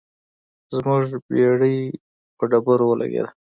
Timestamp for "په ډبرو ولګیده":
2.37-3.29